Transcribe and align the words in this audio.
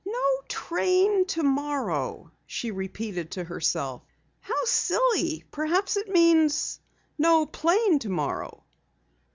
"No 0.03 0.41
train 0.49 1.27
tomorrow," 1.27 2.31
she 2.47 2.71
repeated 2.71 3.29
to 3.33 3.43
herself. 3.43 4.01
"How 4.39 4.65
silly! 4.65 5.43
Perhaps 5.51 5.95
it 5.95 6.09
means, 6.09 6.79
no 7.19 7.45
plane 7.45 7.99
tomorrow." 7.99 8.63